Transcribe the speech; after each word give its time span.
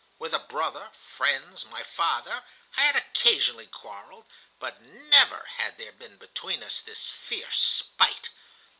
With 0.17 0.33
a 0.33 0.39
brother, 0.39 0.89
friends, 0.99 1.63
my 1.63 1.83
father, 1.83 2.43
I 2.75 2.85
had 2.87 2.95
occasionally 2.95 3.67
quarrelled, 3.67 4.25
but 4.57 4.81
never 4.81 5.45
had 5.57 5.77
there 5.77 5.91
been 5.91 6.17
between 6.17 6.63
us 6.63 6.81
this 6.81 7.11
fierce 7.11 7.61
spite. 7.61 8.29